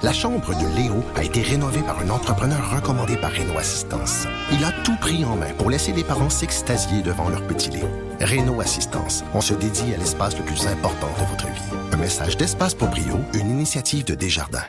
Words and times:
La 0.00 0.12
chambre 0.12 0.54
de 0.54 0.76
Léo 0.76 1.02
a 1.16 1.24
été 1.24 1.42
rénovée 1.42 1.80
par 1.80 1.98
un 1.98 2.08
entrepreneur 2.10 2.70
recommandé 2.72 3.16
par 3.16 3.32
Renault 3.32 3.58
Assistance. 3.58 4.28
Il 4.52 4.62
a 4.64 4.70
tout 4.84 4.94
pris 5.00 5.24
en 5.24 5.34
main 5.34 5.52
pour 5.58 5.70
laisser 5.70 5.92
les 5.92 6.04
parents 6.04 6.30
s'extasier 6.30 7.02
devant 7.02 7.28
leur 7.28 7.42
petit 7.42 7.68
Léo. 7.70 7.90
Renault 8.20 8.60
Assistance, 8.60 9.24
on 9.34 9.40
se 9.40 9.54
dédie 9.54 9.92
à 9.92 9.98
l'espace 9.98 10.38
le 10.38 10.44
plus 10.44 10.68
important 10.68 11.08
de 11.20 11.26
votre 11.26 11.46
vie. 11.46 11.76
Un 11.90 11.96
message 11.96 12.36
d'Espace 12.36 12.74
pour 12.74 12.86
Brio, 12.90 13.18
une 13.34 13.50
initiative 13.50 14.04
de 14.04 14.14
Desjardins. 14.14 14.62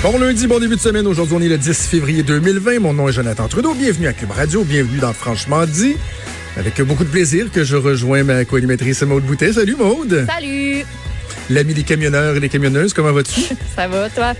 Bon 0.00 0.16
lundi, 0.16 0.46
bon 0.46 0.60
début 0.60 0.76
de 0.76 0.80
semaine. 0.80 1.08
Aujourd'hui, 1.08 1.36
on 1.36 1.42
est 1.42 1.48
le 1.48 1.58
10 1.58 1.88
février 1.88 2.22
2020. 2.22 2.78
Mon 2.78 2.92
nom 2.92 3.08
est 3.08 3.12
Jonathan 3.12 3.48
Trudeau. 3.48 3.74
Bienvenue 3.74 4.06
à 4.06 4.12
Cube 4.12 4.30
Radio. 4.30 4.62
Bienvenue 4.62 4.98
dans 4.98 5.12
Franchement 5.12 5.66
dit. 5.66 5.96
Avec 6.56 6.80
beaucoup 6.82 7.04
de 7.04 7.08
plaisir 7.10 7.50
que 7.50 7.64
je 7.64 7.74
rejoins 7.74 8.22
ma 8.22 8.44
co-animatrice 8.44 9.02
Maude 9.02 9.24
Boutet. 9.24 9.54
Salut 9.54 9.74
Maude. 9.74 10.24
Salut. 10.28 10.84
L'ami 11.50 11.74
des 11.74 11.82
camionneurs 11.82 12.36
et 12.36 12.40
des 12.40 12.48
camionneuses, 12.48 12.92
comment 12.94 13.12
vas-tu? 13.12 13.40
Ça 13.76 13.88
va, 13.88 14.08
toi? 14.10 14.32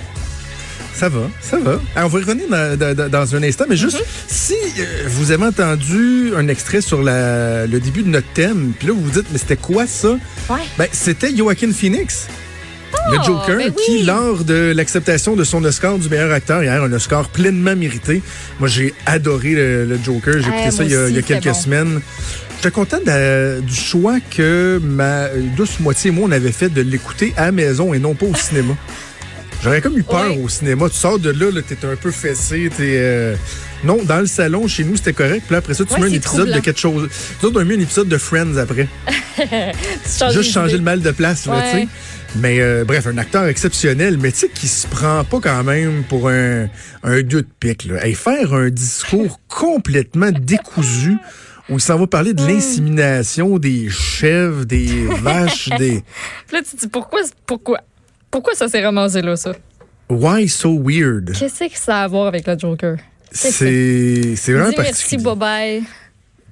Ça 0.95 1.09
va, 1.09 1.31
ça 1.41 1.57
va. 1.59 1.81
Alors, 1.97 2.11
on 2.11 2.13
va 2.13 2.19
y 2.21 2.23
revenir 2.23 2.45
dans, 2.51 3.09
dans, 3.09 3.35
un 3.35 3.43
instant, 3.43 3.65
mais 3.69 3.77
juste, 3.77 3.97
Mhm. 3.97 4.05
si 4.29 4.55
euh, 4.79 4.85
vous 5.09 5.31
avez 5.33 5.47
entendu 5.47 6.33
un 6.37 6.47
extrait 6.49 6.83
sur 6.83 7.03
la, 7.03 7.67
le 7.67 7.81
début 7.81 8.03
de 8.03 8.09
notre 8.09 8.29
thème, 8.35 8.73
puis 8.79 8.89
là, 8.89 8.95
vous 8.95 9.01
vous 9.03 9.11
dites, 9.11 9.25
mais 9.33 9.39
c'était 9.39 9.57
quoi 9.57 9.87
ça? 9.87 10.11
Ouais. 10.51 10.59
Ben, 10.77 10.87
c'était 10.93 11.35
Joaquin 11.35 11.73
Phoenix. 11.73 12.27
le 13.11 13.17
Oh, 13.19 13.23
Joker, 13.25 13.57
ben 13.57 13.73
oui. 13.75 13.83
qui, 13.87 14.03
lors 14.03 14.45
de 14.45 14.73
l'acceptation 14.77 15.35
de 15.35 15.45
son 15.45 15.65
Oscar 15.65 15.97
du 15.99 16.11
meilleur 16.11 16.31
acteur 16.31 16.63
hier, 16.63 16.83
un 16.83 16.93
Oscar 16.93 17.27
pleinement 17.31 17.75
mérité. 17.75 18.23
Moi, 18.61 18.69
j'ai 18.69 18.93
adoré 19.07 19.55
le, 19.55 19.87
le 19.87 19.99
Joker. 20.05 20.35
J'ai 20.43 20.51
Ouais, 20.51 20.57
écouté 20.67 20.71
ça 20.77 20.85
il 20.85 20.91
y 20.91 20.95
a, 20.95 21.01
aussi, 21.05 21.13
il 21.13 21.17
y 21.17 21.19
a 21.19 21.23
c'était 21.23 21.35
quelques 21.41 21.55
bon. 21.57 21.63
semaines. 21.63 22.01
J'étais 22.63 22.75
content 22.75 22.99
de- 23.05 23.61
du 23.61 23.75
choix 23.75 24.19
que 24.21 24.81
ma 24.81 25.27
douce 25.57 25.81
moitié 25.81 26.11
et 26.11 26.15
moi, 26.15 26.29
on 26.29 26.31
avait 26.31 26.53
fait 26.53 26.69
de 26.69 26.81
l'écouter 26.81 27.35
à 27.37 27.47
la 27.47 27.51
maison 27.53 27.93
et 27.93 27.99
non 27.99 28.15
pas 28.15 28.27
au 28.27 28.37
cinéma. 28.37 28.75
J'aurais 29.65 29.81
comme 29.81 29.99
eu 29.99 30.05
peur 30.05 30.39
au 30.39 30.49
cinéma. 30.49 30.89
Tu 30.89 30.95
sors 30.95 31.19
de 31.19 31.31
là, 31.31 31.51
là 31.51 31.61
t'es 31.63 31.85
un 31.85 31.97
peu 31.97 32.13
fessé. 32.13 32.71
T'es, 32.77 32.99
euh, 32.99 33.35
Non, 33.83 33.99
dans 34.05 34.21
le 34.21 34.27
salon, 34.27 34.69
chez 34.69 34.85
nous, 34.85 34.95
c'était 34.95 35.13
correct. 35.13 35.43
Puis 35.47 35.55
là, 35.55 35.59
après 35.59 35.75
ça, 35.75 35.85
tu 35.85 35.93
Ouais, 35.95 35.99
mets 36.03 36.07
un 36.07 36.13
épisode 36.13 36.53
de 36.53 36.61
quelque 36.61 36.79
chose. 36.79 37.09
Nous 37.43 37.49
autres, 37.49 37.59
on 37.59 37.63
a 37.63 37.65
mis 37.65 37.75
un 37.75 37.81
épisode 37.81 38.07
de 38.07 38.17
Friends 38.17 38.57
après. 38.57 38.87
Juste 40.33 40.53
changer 40.53 40.77
le 40.77 40.85
mal 40.85 41.01
de 41.01 41.11
place, 41.11 41.47
là, 41.47 41.55
Ouais. 41.57 41.71
tu 41.73 41.79
sais. 41.79 41.89
Mais 42.37 42.61
euh, 42.61 42.85
bref, 42.87 43.09
un 43.09 43.19
acteur 43.19 43.45
exceptionnel, 43.47 44.19
mais 44.21 44.31
tu 44.31 44.39
sais, 44.39 44.49
qui 44.55 44.69
se 44.69 44.87
prend 44.87 45.25
pas 45.25 45.41
quand 45.43 45.65
même 45.65 46.05
pour 46.09 46.29
un, 46.29 46.69
un 47.03 47.23
dieu 47.23 47.43
de 47.43 47.49
pique. 47.59 47.87
Là. 47.87 48.07
Hey, 48.07 48.15
faire 48.15 48.55
un 48.55 48.71
discours 48.71 49.41
complètement 49.49 50.31
décousu 50.31 51.17
où 51.73 51.79
il 51.79 51.81
s'en 51.81 51.99
va 51.99 52.07
parler 52.07 52.33
Hmm. 52.33 52.37
de 52.37 52.47
l'insémination 52.47 53.59
des 53.59 53.89
chèvres, 53.91 54.65
des 54.65 55.07
vaches, 55.23 55.69
des... 55.79 56.03
Puis 56.47 56.57
là, 56.57 56.63
tu 56.63 56.77
te 56.77 56.81
dis 56.81 56.89
pourquoi, 56.89 57.21
pourquoi, 57.47 57.81
pourquoi 58.31 58.55
ça 58.55 58.69
s'est 58.69 58.85
ramassé 58.85 59.23
là, 59.23 59.37
ça? 59.37 59.53
Why 60.09 60.49
so 60.49 60.79
weird? 60.79 61.33
Qu'est-ce 61.39 61.65
que 61.65 61.79
ça 61.79 62.01
a 62.01 62.05
à 62.05 62.09
voir 62.09 62.27
avec 62.27 62.47
le 62.47 62.59
Joker? 62.59 62.97
C'est 63.31 64.37
c'est 64.37 64.53
vraiment 64.53 64.69
Dis 64.71 64.77
merci, 64.79 65.17
bye 65.17 65.37
bye. 65.37 65.83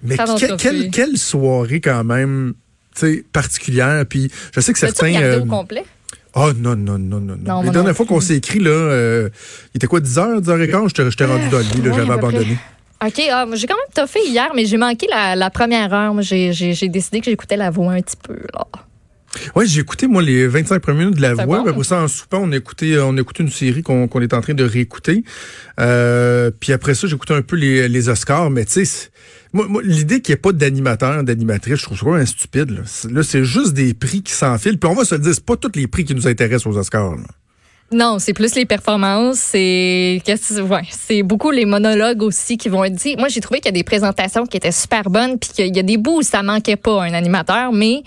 Mais 0.02 0.16
que- 0.16 0.56
quelle, 0.56 0.90
quelle 0.90 1.18
soirée 1.18 1.80
quand 1.82 2.02
même, 2.04 2.54
tu 2.94 3.00
sais, 3.16 3.24
particulière. 3.32 4.06
Puis 4.08 4.30
je 4.54 4.60
sais 4.60 4.72
que 4.72 4.78
certains... 4.78 5.08
regardé 5.08 5.26
euh, 5.26 5.40
au 5.42 5.44
complet? 5.46 5.84
Oh 6.34 6.52
non, 6.56 6.76
non, 6.76 6.98
non, 6.98 7.20
non, 7.20 7.36
non. 7.36 7.62
Dernières 7.64 7.84
non 7.84 7.94
fois 7.94 8.06
qu'on 8.06 8.20
s'est 8.20 8.36
écrit, 8.36 8.60
là, 8.60 8.70
euh, 8.70 9.28
il 9.74 9.78
était 9.78 9.88
quoi, 9.88 10.00
10 10.00 10.16
h 10.16 10.40
10 10.40 10.48
h 10.48 10.70
15 10.70 10.82
j'étais 10.88 11.10
j'étais 11.10 11.24
rendu 11.26 11.48
dans 11.50 11.58
le 11.58 11.64
lit, 11.64 11.82
j'avais 11.84 12.10
abandonné. 12.12 12.56
OK, 13.04 13.22
ah, 13.32 13.46
moi, 13.46 13.56
j'ai 13.56 13.66
quand 13.66 13.76
même 13.76 13.94
toffé 13.94 14.20
hier, 14.26 14.50
mais 14.54 14.66
j'ai 14.66 14.76
manqué 14.76 15.06
la, 15.10 15.34
la 15.36 15.48
première 15.50 15.92
heure. 15.94 16.12
Moi, 16.12 16.22
j'ai, 16.22 16.50
décidé 16.88 17.20
que 17.20 17.26
j'écoutais 17.26 17.56
la 17.56 17.70
voix 17.70 17.92
un 17.92 18.00
petit 18.02 18.16
peu, 18.22 18.36
là. 18.54 18.66
Ouais, 19.54 19.64
j'ai 19.64 19.80
écouté, 19.80 20.08
moi, 20.08 20.22
les 20.22 20.48
25 20.48 20.80
premières 20.82 21.04
minutes 21.04 21.16
de 21.16 21.22
la 21.22 21.34
voix. 21.34 21.62
bon. 21.62 21.68
Après 21.68 21.84
ça, 21.84 22.02
en 22.02 22.08
soupant, 22.08 22.40
on 22.42 22.50
a 22.52 22.56
écouté, 22.56 22.94
euh, 22.94 23.04
on 23.06 23.16
a 23.16 23.20
écouté 23.20 23.44
une 23.44 23.50
série 23.50 23.82
qu'on 23.82 24.08
est 24.20 24.34
en 24.34 24.40
train 24.40 24.54
de 24.54 24.64
réécouter. 24.64 25.22
Euh, 25.78 26.50
puis 26.58 26.72
après 26.72 26.94
ça, 26.94 27.06
j'ai 27.06 27.14
écouté 27.14 27.32
un 27.34 27.42
peu 27.42 27.54
les, 27.56 27.88
les 27.88 28.08
Oscars, 28.08 28.50
mais 28.50 28.64
tu 28.64 28.84
sais, 28.84 29.08
moi, 29.52 29.66
moi, 29.68 29.82
l'idée 29.84 30.20
qu'il 30.20 30.32
n'y 30.32 30.38
ait 30.38 30.42
pas 30.42 30.52
d'animateur, 30.52 31.22
d'animatrice, 31.22 31.76
je 31.76 31.84
trouve 31.84 31.96
ça 31.98 32.04
vraiment 32.06 32.26
stupide. 32.26 32.70
Là, 32.70 32.80
C'est- 32.86 33.10
là, 33.10 33.22
c'est 33.22 33.44
juste 33.44 33.72
des 33.72 33.94
prix 33.94 34.22
qui 34.22 34.32
s'enfilent. 34.32 34.78
Puis 34.78 34.90
on 34.90 34.94
va 34.94 35.04
se 35.04 35.14
le 35.14 35.20
dire, 35.20 35.32
c'est 35.32 35.44
pas 35.46 35.56
tous 35.56 35.72
les 35.76 35.86
prix 35.86 36.04
qui 36.04 36.14
nous 36.14 36.26
intéressent 36.26 36.66
aux 36.66 36.76
Oscars. 36.76 37.14
là. 37.16 37.22
Non, 37.92 38.20
c'est 38.20 38.34
plus 38.34 38.54
les 38.54 38.66
performances, 38.66 39.38
c'est 39.38 40.22
que- 40.24 40.60
ouais, 40.60 40.82
c'est 40.90 41.24
beaucoup 41.24 41.50
les 41.50 41.64
monologues 41.64 42.22
aussi 42.22 42.56
qui 42.56 42.68
vont 42.68 42.84
être 42.84 42.94
dit. 42.94 43.16
Moi, 43.16 43.26
j'ai 43.26 43.40
trouvé 43.40 43.58
qu'il 43.58 43.66
y 43.66 43.70
a 43.70 43.72
des 43.72 43.82
présentations 43.82 44.46
qui 44.46 44.56
étaient 44.58 44.70
super 44.70 45.10
bonnes 45.10 45.40
puis 45.40 45.50
qu'il 45.50 45.74
y 45.74 45.78
a 45.80 45.82
des 45.82 45.96
bouts 45.96 46.18
où 46.18 46.22
ça 46.22 46.44
manquait 46.44 46.76
pas 46.76 47.02
un 47.02 47.12
animateur, 47.14 47.72
mais 47.72 48.04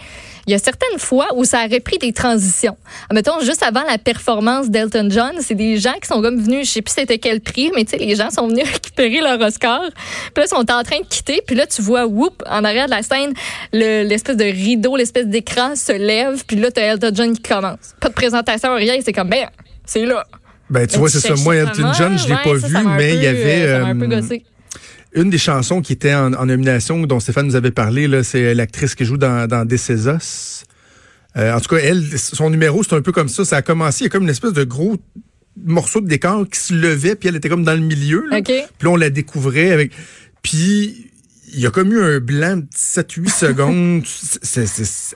il 0.47 0.51
y 0.51 0.53
a 0.53 0.57
certaines 0.57 0.97
fois 0.99 1.27
où 1.35 1.43
ça 1.43 1.65
aurait 1.65 1.81
pris 1.81 1.97
des 1.97 2.13
transitions. 2.13 2.77
Mettons 3.11 3.41
juste 3.41 3.61
avant 3.61 3.83
la 3.83 3.97
performance 3.97 4.69
d'Elton 4.69 5.09
John, 5.09 5.33
c'est 5.41 5.53
des 5.55 5.75
gens 5.77 5.93
qui 6.01 6.07
sont 6.07 6.21
comme 6.21 6.39
venus, 6.41 6.65
je 6.67 6.71
sais 6.75 6.81
plus 6.81 6.93
c'était 6.93 7.17
quel 7.19 7.41
prix, 7.41 7.69
mais 7.75 7.83
tu 7.83 7.91
sais 7.91 7.97
les 7.97 8.15
gens 8.15 8.29
sont 8.29 8.47
venus 8.47 8.63
récupérer 8.71 9.19
leur 9.19 9.37
Oscar. 9.41 9.81
Puis 9.91 10.33
là 10.37 10.43
ils 10.45 10.47
sont 10.47 10.71
en 10.71 10.83
train 10.83 10.99
de 11.01 11.05
quitter, 11.09 11.41
puis 11.45 11.57
là 11.57 11.65
tu 11.67 11.81
vois 11.81 12.05
whoop 12.05 12.41
en 12.49 12.63
arrière 12.63 12.85
de 12.85 12.91
la 12.91 13.03
scène, 13.03 13.33
le- 13.73 14.03
l'espèce 14.03 14.37
de 14.37 14.45
rideau, 14.45 14.95
l'espèce 14.95 15.27
d'écran 15.27 15.75
se 15.75 15.91
lève, 15.91 16.41
puis 16.47 16.55
là 16.55 16.71
tu 16.71 16.79
as 16.79 16.93
Elton 16.93 17.11
John 17.13 17.33
qui 17.33 17.41
commence. 17.41 17.95
Pas 17.99 18.07
de 18.07 18.13
présentation 18.13 18.73
rien, 18.75 18.95
c'est 19.03 19.11
comme 19.13 19.27
ben 19.29 19.45
c'est 19.85 20.05
là. 20.05 20.25
Ben, 20.69 20.87
tu 20.87 20.97
vois, 20.97 21.09
c'est 21.09 21.19
ça. 21.19 21.35
Moi, 21.35 21.55
Elton 21.55 21.91
John, 21.97 22.17
je 22.17 22.27
l'ai 22.27 22.33
ouais, 22.33 22.43
pas 22.43 22.59
ça, 22.59 22.67
vu, 22.67 22.73
ça 22.73 22.83
mais 22.83 23.09
peu, 23.11 23.15
il 23.17 23.23
y 23.23 23.27
avait. 23.27 23.65
euh, 23.65 23.79
ça 23.79 23.79
m'a 23.81 23.89
un 23.89 23.99
peu 23.99 24.05
euh, 24.15 24.21
gossé. 24.21 24.43
Une 25.13 25.29
des 25.29 25.37
chansons 25.37 25.81
qui 25.81 25.93
était 25.93 26.13
en, 26.15 26.33
en 26.33 26.45
nomination, 26.47 27.03
dont 27.05 27.19
Stéphane 27.19 27.45
nous 27.45 27.55
avait 27.55 27.71
parlé, 27.71 28.07
là, 28.07 28.23
c'est 28.23 28.55
l'actrice 28.55 28.95
qui 28.95 29.05
joue 29.05 29.17
dans, 29.17 29.47
dans 29.47 29.67
Us. 29.69 30.63
Euh, 31.35 31.53
en 31.53 31.59
tout 31.59 31.75
cas, 31.75 31.81
elle, 31.81 32.03
son 32.17 32.49
numéro, 32.49 32.83
c'est 32.83 32.95
un 32.95 33.01
peu 33.01 33.11
comme 33.11 33.29
ça. 33.29 33.45
Ça 33.45 33.57
a 33.57 33.61
commencé, 33.61 34.01
il 34.01 34.03
y 34.03 34.07
a 34.07 34.09
comme 34.09 34.23
une 34.23 34.29
espèce 34.29 34.53
de 34.53 34.63
gros 34.63 34.97
morceau 35.63 36.01
de 36.01 36.07
décor 36.07 36.47
qui 36.49 36.59
se 36.59 36.73
levait, 36.73 37.15
puis 37.15 37.29
elle 37.29 37.35
était 37.35 37.49
comme 37.49 37.63
dans 37.63 37.73
le 37.73 37.79
milieu. 37.79 38.25
Là. 38.27 38.39
OK. 38.39 38.45
Puis 38.45 38.63
là, 38.81 38.89
on 38.89 38.95
la 38.95 39.09
découvrait 39.11 39.71
avec. 39.71 39.91
Puis 40.41 41.11
il 41.53 41.59
y 41.59 41.67
a 41.67 41.71
comme 41.71 41.91
eu 41.91 42.01
un 42.01 42.19
blanc 42.19 42.57
de 42.57 42.65
7-8 42.75 43.29
secondes. 43.37 44.03
C'est 44.05 44.65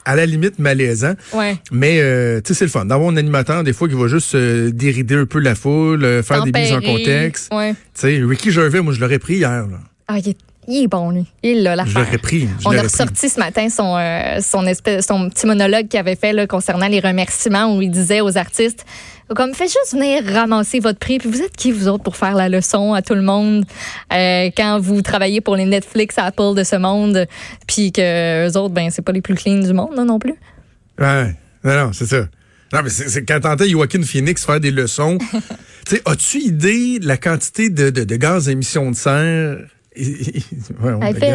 à 0.06 0.16
la 0.16 0.26
limite 0.26 0.60
malaisant. 0.60 1.14
Ouais. 1.34 1.58
Mais 1.72 2.00
euh, 2.00 2.42
tu 2.42 2.50
sais, 2.50 2.60
c'est 2.60 2.66
le 2.66 2.72
fun 2.72 2.86
d'avoir 2.86 3.10
un 3.10 3.18
animateur 3.18 3.64
des 3.64 3.74
fois 3.74 3.88
qui 3.88 3.96
va 3.96 4.08
juste 4.08 4.36
euh, 4.36 4.72
dérider 4.72 5.16
un 5.16 5.26
peu 5.26 5.40
la 5.40 5.56
foule, 5.56 6.04
euh, 6.04 6.24
faire 6.24 6.44
des 6.44 6.52
mises 6.52 6.74
en 6.74 6.82
contexte. 6.82 7.54
Ouais. 7.54 7.74
Tu 7.74 7.78
sais, 8.02 8.22
Ricky 8.24 8.52
Gervais, 8.52 8.82
moi 8.82 8.94
je 8.94 9.00
l'aurais 9.00 9.20
pris 9.20 9.36
hier. 9.36 9.68
Là. 9.68 9.80
Ah, 10.08 10.20
il 10.20 10.30
est, 10.30 10.38
il 10.68 10.84
est 10.84 10.88
bon, 10.88 11.12
lui. 11.12 11.26
Il 11.44 11.60
Je 11.60 11.64
l'affaire. 11.64 12.00
l'aurais 12.04 12.18
pris. 12.18 12.48
je 12.60 12.68
On 12.68 12.72
a 12.72 12.76
pris. 12.76 12.84
ressorti 12.84 13.30
ce 13.30 13.40
matin 13.40 13.70
son, 13.70 13.96
euh, 13.98 14.40
son, 14.42 14.66
espèce, 14.68 15.08
son 15.08 15.30
petit 15.30 15.46
monologue 15.48 15.88
qu'il 15.88 16.00
avait 16.00 16.16
fait 16.16 16.34
là, 16.34 16.46
concernant 16.48 16.88
les 16.88 17.00
remerciements 17.00 17.76
où 17.76 17.82
il 17.82 17.90
disait 17.92 18.22
aux 18.22 18.38
artistes 18.38 18.86
comme 19.36 19.54
faites 19.54 19.68
juste 19.68 19.92
venir 19.94 20.24
ramasser 20.34 20.80
votre 20.80 21.00
prix 21.00 21.18
puis 21.18 21.30
vous 21.30 21.42
êtes 21.42 21.54
qui 21.58 21.74
vous 21.74 21.90
autres 21.90 22.04
pour 22.04 22.16
faire 22.16 22.34
la 22.34 22.48
leçon 22.48 22.94
à 22.94 23.02
tout 23.02 23.14
le 23.14 23.22
monde 23.22 23.66
euh, 24.14 24.50
quand 24.56 24.80
vous 24.80 25.02
travaillez 25.02 25.42
pour 25.42 25.58
les 25.58 25.66
Netflix 25.66 26.16
Apple 26.18 26.54
de 26.56 26.64
ce 26.64 26.78
monde 26.78 27.28
puis 27.68 27.92
que 27.92 28.48
eux 28.48 28.58
autres 28.58 28.74
ben 28.74 28.90
c'est 28.90 29.02
pas 29.02 29.12
les 29.12 29.20
plus 29.20 29.36
clean 29.36 29.60
du 29.60 29.74
monde 29.74 29.94
là, 29.98 30.06
non 30.06 30.18
plus 30.18 30.36
Ouais. 30.98 31.36
Non, 31.66 31.74
non, 31.88 31.94
c'est 31.94 32.06
ça. 32.06 32.22
Non, 32.74 32.80
mais 32.84 32.90
c'est 32.90 33.10
c'est 33.10 33.26
quand 33.26 33.40
t'entends 33.42 33.66
Joaquin 33.66 34.02
Phoenix 34.02 34.46
faire 34.46 34.60
des 34.62 34.72
leçons. 34.72 35.18
tu 35.86 35.96
sais, 35.98 36.02
as-tu 36.06 36.38
idée 36.40 37.00
de 37.00 37.08
la 37.08 37.18
quantité 37.18 37.70
de, 37.70 37.90
de, 37.90 38.04
de 38.06 38.16
gaz 38.16 38.48
à 38.48 38.52
émission 38.54 38.90
de 38.92 38.96
serre? 38.96 39.58
Ouais, 40.84 40.92
on- 40.94 41.02
à 41.02 41.12
de 41.12 41.18
effet, 41.18 41.32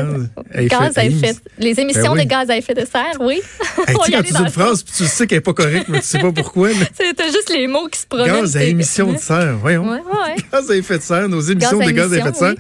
à 0.55 0.65
gaz 0.65 0.99
à 0.99 1.05
émis- 1.05 1.17
effet 1.25 1.35
les 1.59 1.81
émissions 1.81 2.03
Ben 2.03 2.19
oui. 2.19 2.25
de 2.25 2.29
gaz 2.31 2.51
à 2.51 2.57
effet 2.57 2.75
de 2.75 2.81
serre 2.85 3.17
oui 3.21 3.41
Hey, 3.89 3.95
On 3.97 4.01
va 4.01 4.05
tu 4.05 4.05
sais, 4.05 4.11
y 4.11 4.15
quand 4.15 4.23
tu 4.23 4.33
dis 4.35 4.39
une 4.43 4.49
phrase, 4.51 4.83
puis 4.83 4.93
tu 4.97 5.05
sais 5.07 5.27
qu'elle 5.27 5.39
est 5.39 5.41
pas 5.41 5.53
correcte, 5.55 5.87
mais 5.89 6.01
tu 6.01 6.07
sais 6.07 6.19
pas 6.19 6.33
pourquoi. 6.33 6.69
c'était 6.95 7.27
juste 7.33 7.51
les 7.53 7.67
mots 7.67 7.89
qui 7.89 8.01
se 8.01 8.07
promènent 8.07 8.27
Gaz 8.27 8.57
à 8.57 8.61
c'est- 8.61 8.71
émission 8.71 9.13
de 9.13 9.19
serre, 9.19 9.57
voyons. 9.59 9.85
ouais 9.91 9.99
ouais 9.99 10.37
Gaz 10.53 10.71
à 10.71 10.77
effet 10.77 10.99
de 10.99 11.03
serre, 11.03 11.29
nos 11.29 11.41
émissions 11.41 11.79
Gaz 11.79 11.89
de 11.89 11.93
gaz 11.93 12.13
à 12.13 12.17
effet 12.19 12.31
de 12.31 12.37
serre. 12.37 12.55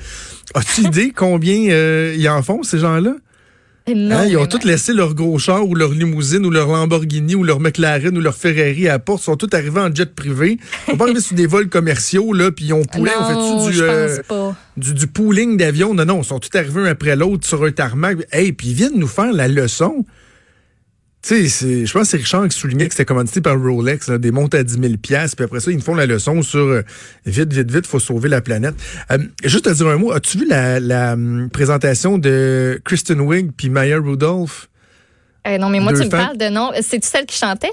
As-tu 0.54 0.80
idée 0.82 1.12
combien 1.14 1.70
euh, 1.70 2.14
ils 2.16 2.28
en 2.28 2.42
font, 2.42 2.62
ces 2.62 2.78
gens-là? 2.78 3.14
Hein, 3.88 4.26
ils 4.26 4.36
ont 4.36 4.46
tous 4.46 4.64
laissé 4.64 4.92
leur 4.92 5.14
gros 5.14 5.38
char 5.38 5.66
ou 5.66 5.74
leur 5.74 5.90
limousine 5.90 6.46
ou 6.46 6.50
leur 6.50 6.68
Lamborghini 6.68 7.34
ou 7.34 7.42
leur 7.42 7.58
McLaren 7.58 8.16
ou 8.16 8.20
leur 8.20 8.36
Ferrari 8.36 8.88
à 8.88 8.92
la 8.92 8.98
porte. 9.00 9.22
Ils 9.22 9.24
sont 9.24 9.36
tous 9.36 9.48
arrivés 9.52 9.80
en 9.80 9.92
jet 9.92 10.14
privé. 10.14 10.58
Ils 10.86 10.90
sont 10.92 10.96
pas 10.96 11.04
arrivés 11.04 11.20
sur 11.20 11.34
des 11.34 11.46
vols 11.46 11.68
commerciaux, 11.68 12.32
là, 12.32 12.52
puis 12.52 12.66
ils 12.66 12.72
ont 12.72 12.84
poulet. 12.84 13.10
on 13.18 13.64
fait-tu 13.64 13.76
du, 13.76 13.82
euh, 13.82 14.18
du, 14.76 14.94
du 14.94 15.06
pooling 15.08 15.56
d'avions? 15.56 15.94
Non, 15.94 16.04
non, 16.04 16.22
ils 16.22 16.24
sont 16.24 16.38
tous 16.38 16.56
arrivés 16.56 16.82
un 16.82 16.84
après 16.86 17.16
l'autre 17.16 17.46
sur 17.46 17.64
un 17.64 17.72
tarmac. 17.72 18.18
Hey, 18.30 18.52
puis 18.52 18.68
ils 18.68 18.74
viennent 18.74 18.98
nous 18.98 19.08
faire 19.08 19.32
la 19.32 19.48
leçon. 19.48 20.04
Tu 21.22 21.48
sais, 21.48 21.86
je 21.86 21.92
pense 21.92 22.02
que 22.02 22.08
c'est 22.08 22.16
Richard 22.16 22.48
qui 22.48 22.58
soulignait 22.58 22.86
que 22.88 22.94
c'était 22.94 23.04
commandité 23.04 23.40
par 23.40 23.56
Rolex, 23.56 24.08
là, 24.08 24.18
des 24.18 24.32
montes 24.32 24.54
à 24.56 24.64
10 24.64 24.72
000 24.80 24.94
puis 25.00 25.14
après 25.14 25.60
ça, 25.60 25.70
ils 25.70 25.76
nous 25.76 25.82
font 25.82 25.94
la 25.94 26.06
leçon 26.06 26.42
sur 26.42 26.58
euh, 26.58 26.82
vite, 27.26 27.52
vite, 27.52 27.70
vite, 27.70 27.86
faut 27.86 28.00
sauver 28.00 28.28
la 28.28 28.40
planète. 28.40 28.74
Euh, 29.12 29.18
juste 29.44 29.66
te 29.66 29.70
dire 29.70 29.86
un 29.86 29.98
mot, 29.98 30.10
as-tu 30.10 30.38
vu 30.38 30.48
la, 30.48 30.80
la 30.80 31.12
hum, 31.12 31.48
présentation 31.48 32.18
de 32.18 32.80
Kristen 32.84 33.20
Wiig 33.20 33.52
puis 33.56 33.70
Maya 33.70 33.98
Rudolph? 33.98 34.68
Eh 35.44 35.58
non 35.58 35.68
mais 35.68 35.78
moi 35.78 35.92
Deux 35.92 36.00
tu 36.00 36.04
me 36.06 36.10
femmes. 36.10 36.26
parles 36.26 36.38
de 36.38 36.48
nom 36.48 36.70
c'est 36.80 37.00
tu 37.00 37.08
celle 37.08 37.26
qui 37.26 37.36
chantait? 37.36 37.70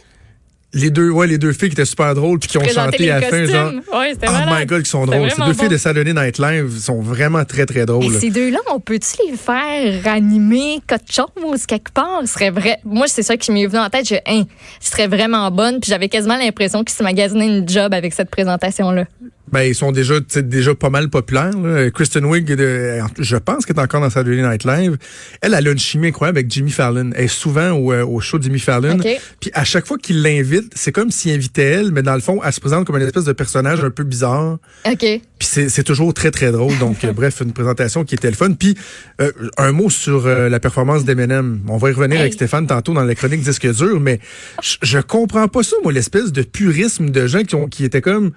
Les 0.71 0.91
deux, 0.91 1.09
ouais, 1.09 1.25
les 1.25 1.39
deux 1.39 1.51
filles 1.51 1.69
qui 1.69 1.73
étaient 1.73 1.85
super 1.85 2.13
drôles 2.13 2.37
puis 2.37 2.47
qui 2.47 2.57
ont 2.59 2.63
chanté 2.63 3.09
à 3.09 3.19
la 3.19 3.27
fin, 3.27 3.45
genre. 3.45 3.71
Ouais, 3.91 4.13
Oh 4.15 4.31
malade. 4.31 4.49
my 4.59 4.65
god, 4.67 4.83
qui 4.83 4.89
sont 4.89 5.05
drôles. 5.05 5.31
Ces 5.31 5.41
deux 5.41 5.53
filles 5.53 5.69
de 5.69 5.77
Saturday 5.77 6.13
Night 6.13 6.37
Live 6.37 6.77
sont 6.79 7.01
vraiment 7.01 7.43
très, 7.43 7.65
très 7.65 7.87
drôles. 7.87 8.05
Et 8.05 8.19
ces 8.19 8.29
deux-là, 8.29 8.59
on 8.71 8.79
peut-tu 8.79 9.31
les 9.31 9.35
faire 9.35 10.07
animer 10.07 10.79
quelque 10.85 11.11
chose 11.11 11.65
quelque 11.65 11.91
part? 11.91 12.21
Ce 12.21 12.33
serait 12.33 12.51
vrai. 12.51 12.77
Moi, 12.85 13.07
c'est 13.07 13.23
ça 13.23 13.35
qui 13.35 13.51
m'est 13.51 13.65
venu 13.65 13.79
en 13.79 13.89
tête. 13.89 14.07
Je, 14.07 14.15
hein, 14.27 14.43
ce 14.79 14.91
serait 14.91 15.07
vraiment 15.07 15.49
bonne. 15.49 15.79
Puis 15.79 15.89
j'avais 15.89 16.07
quasiment 16.07 16.37
l'impression 16.37 16.83
qu'ils 16.83 16.95
se 16.95 17.01
magasinaient 17.03 17.47
une 17.47 17.67
job 17.67 17.91
avec 17.93 18.13
cette 18.13 18.29
présentation-là. 18.29 19.05
Ben, 19.51 19.61
ils 19.63 19.75
sont 19.75 19.91
déjà, 19.91 20.15
déjà 20.19 20.75
pas 20.75 20.89
mal 20.89 21.09
populaires. 21.09 21.57
Là. 21.57 21.89
Kristen 21.91 22.25
Wiig, 22.25 22.45
de- 22.45 22.99
je 23.17 23.35
pense 23.37 23.65
qu'elle 23.65 23.75
est 23.77 23.81
encore 23.81 24.01
dans 24.01 24.09
Saturday 24.09 24.41
Night 24.41 24.63
Live. 24.63 24.97
Elle, 25.41 25.53
elle 25.53 25.67
a 25.67 25.71
une 25.71 25.79
chimie 25.79 26.07
incroyable 26.07 26.37
avec 26.39 26.51
Jimmy 26.51 26.71
Fallon. 26.71 27.11
Elle 27.15 27.25
est 27.25 27.27
souvent 27.27 27.71
au, 27.71 27.91
euh, 27.91 28.05
au 28.05 28.19
show 28.19 28.37
de 28.37 28.43
Jimmy 28.43 28.59
Fallon. 28.59 28.97
OK. 28.99 29.07
Puis 29.39 29.51
à 29.53 29.63
chaque 29.63 29.85
fois 29.87 29.97
qu'il 29.97 30.21
l'invite, 30.21 30.71
c'est 30.75 30.91
comme 30.91 31.11
s'il 31.11 31.31
invitait 31.33 31.63
elle, 31.63 31.91
mais 31.91 32.03
dans 32.03 32.13
le 32.15 32.21
fond, 32.21 32.39
elle 32.45 32.53
se 32.53 32.59
présente 32.59 32.85
comme 32.85 32.97
une 32.97 33.03
espèce 33.03 33.25
de 33.25 33.33
personnage 33.33 33.83
un 33.83 33.89
peu 33.89 34.03
bizarre. 34.03 34.57
OK. 34.85 34.99
Puis 34.99 35.47
c'est 35.69 35.83
toujours 35.83 36.13
très, 36.13 36.31
très 36.31 36.51
drôle. 36.51 36.77
Donc, 36.79 37.03
euh, 37.03 37.13
bref, 37.13 37.41
une 37.41 37.53
présentation 37.53 38.03
qui 38.03 38.15
était 38.15 38.29
le 38.29 38.35
fun. 38.35 38.51
Puis, 38.53 38.75
euh, 39.21 39.31
un 39.57 39.71
mot 39.71 39.89
sur 39.89 40.25
euh, 40.27 40.49
la 40.49 40.59
performance 40.59 41.05
d'Eminem. 41.05 41.59
On 41.67 41.77
va 41.77 41.89
y 41.89 41.93
revenir 41.93 42.17
Hey. 42.17 42.21
avec 42.21 42.33
Stéphane 42.33 42.67
tantôt 42.67 42.93
dans 42.93 43.03
la 43.03 43.15
chronique 43.15 43.41
Disque 43.41 43.67
dur, 43.73 43.99
mais 43.99 44.19
je, 44.61 44.75
je 44.83 44.99
comprends 44.99 45.47
pas 45.47 45.63
ça, 45.63 45.75
moi, 45.83 45.91
l'espèce 45.93 46.31
de 46.31 46.41
purisme 46.41 47.09
de 47.09 47.25
gens 47.27 47.43
qui, 47.43 47.55
ont, 47.55 47.67
qui 47.67 47.85
étaient 47.85 48.01
comme... 48.01 48.31